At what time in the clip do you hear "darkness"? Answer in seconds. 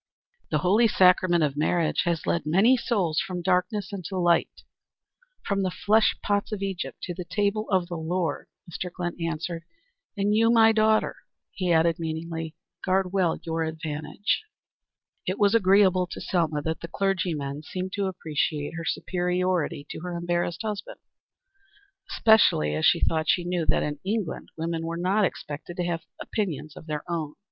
3.43-3.93